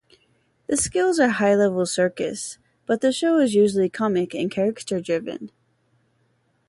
[0.65, 2.57] The skills are high-level circus,
[2.87, 5.51] but the show is usually comic and character-driven.